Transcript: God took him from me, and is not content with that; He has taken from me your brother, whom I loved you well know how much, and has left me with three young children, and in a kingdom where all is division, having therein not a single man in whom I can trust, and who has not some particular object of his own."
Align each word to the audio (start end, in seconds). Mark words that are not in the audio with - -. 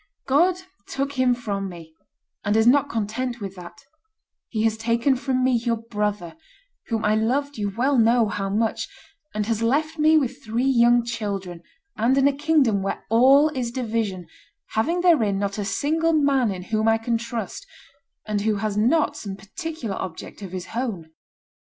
God 0.25 0.55
took 0.87 1.11
him 1.13 1.35
from 1.35 1.69
me, 1.69 1.93
and 2.43 2.57
is 2.57 2.65
not 2.65 2.89
content 2.89 3.39
with 3.39 3.53
that; 3.55 3.83
He 4.49 4.63
has 4.63 4.75
taken 4.75 5.15
from 5.15 5.43
me 5.43 5.51
your 5.51 5.77
brother, 5.77 6.35
whom 6.87 7.05
I 7.05 7.13
loved 7.13 7.59
you 7.59 7.71
well 7.77 7.99
know 7.99 8.27
how 8.27 8.49
much, 8.49 8.87
and 9.35 9.45
has 9.45 9.61
left 9.61 9.99
me 9.99 10.17
with 10.17 10.43
three 10.43 10.65
young 10.65 11.05
children, 11.05 11.61
and 11.97 12.17
in 12.17 12.27
a 12.27 12.33
kingdom 12.35 12.81
where 12.81 13.05
all 13.11 13.49
is 13.49 13.69
division, 13.69 14.25
having 14.69 15.01
therein 15.01 15.37
not 15.37 15.59
a 15.59 15.63
single 15.65 16.13
man 16.13 16.49
in 16.49 16.63
whom 16.63 16.87
I 16.87 16.97
can 16.97 17.19
trust, 17.19 17.67
and 18.25 18.41
who 18.41 18.55
has 18.55 18.75
not 18.75 19.15
some 19.15 19.35
particular 19.35 19.97
object 20.01 20.41
of 20.41 20.51
his 20.51 20.69
own." 20.75 21.11